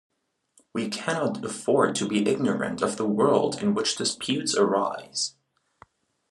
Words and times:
We 0.73 0.89
cannot 0.89 1.45
afford 1.45 1.93
to 1.97 2.07
be 2.07 2.27
ignorant 2.27 2.81
of 2.81 2.97
the 2.97 3.05
world 3.05 3.61
in 3.61 3.75
which 3.75 3.95
disputes 3.97 4.57
arise. 4.57 5.35